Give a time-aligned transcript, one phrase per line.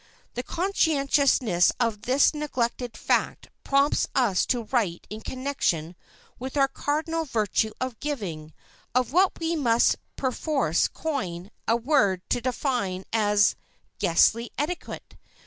[0.33, 5.95] The consciousness of this neglected fact prompts us to write in connection
[6.39, 8.51] with our cardinal virtue of giving,
[8.95, 13.55] of what we must perforce coin a word to define as
[13.99, 15.17] "Guestly Etiquette."